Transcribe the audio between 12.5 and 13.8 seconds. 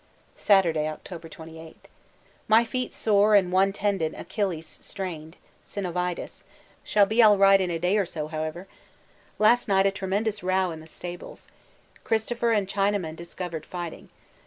and Chinaman discovered